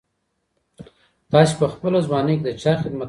تاسي 1.31 1.53
په 1.59 1.65
خپله 1.73 1.97
ځواني 2.07 2.33
کي 2.37 2.43
د 2.45 2.49
چا 2.61 2.71
خدمت 2.81 2.87
کړی 2.93 2.93
دی؟ 2.93 2.99